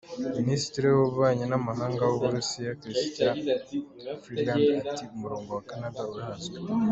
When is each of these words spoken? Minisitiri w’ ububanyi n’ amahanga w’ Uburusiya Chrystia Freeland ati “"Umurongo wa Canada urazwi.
Minisitiri 0.39 0.85
w’ 0.87 0.95
ububanyi 0.99 1.45
n’ 1.47 1.53
amahanga 1.59 2.01
w’ 2.09 2.13
Uburusiya 2.17 2.77
Chrystia 2.81 3.29
Freeland 4.21 4.83
ati 4.91 5.03
“"Umurongo 5.15 5.49
wa 5.57 5.63
Canada 5.69 6.01
urazwi. 6.15 6.57